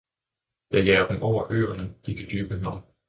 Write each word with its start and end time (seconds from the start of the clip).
Jeg 0.71 0.85
jager 0.85 1.07
dem 1.07 1.21
over 1.21 1.51
øerne, 1.51 1.93
i 2.03 2.13
det 2.13 2.31
dybe 2.31 2.59
hav. 2.59 2.81